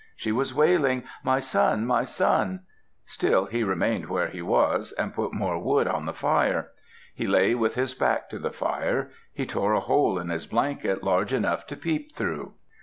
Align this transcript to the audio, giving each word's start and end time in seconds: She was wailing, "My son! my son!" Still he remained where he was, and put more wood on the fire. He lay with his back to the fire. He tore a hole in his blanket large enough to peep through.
She 0.15 0.31
was 0.31 0.51
wailing, 0.51 1.03
"My 1.23 1.39
son! 1.39 1.85
my 1.85 2.05
son!" 2.05 2.61
Still 3.05 3.45
he 3.45 3.63
remained 3.63 4.09
where 4.09 4.29
he 4.29 4.41
was, 4.41 4.93
and 4.93 5.13
put 5.13 5.31
more 5.31 5.59
wood 5.59 5.87
on 5.87 6.07
the 6.07 6.11
fire. 6.13 6.71
He 7.13 7.27
lay 7.27 7.53
with 7.53 7.75
his 7.75 7.93
back 7.93 8.27
to 8.31 8.39
the 8.39 8.49
fire. 8.51 9.11
He 9.31 9.45
tore 9.45 9.73
a 9.75 9.79
hole 9.79 10.17
in 10.17 10.29
his 10.29 10.47
blanket 10.47 11.03
large 11.03 11.33
enough 11.33 11.67
to 11.67 11.77
peep 11.77 12.15
through. 12.15 12.55